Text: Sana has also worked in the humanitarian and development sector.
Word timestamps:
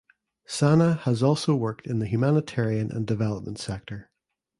Sana 0.47 0.95
has 1.03 1.21
also 1.21 1.53
worked 1.53 1.85
in 1.85 1.99
the 1.99 2.07
humanitarian 2.07 2.89
and 2.91 3.05
development 3.05 3.59
sector. 3.59 4.09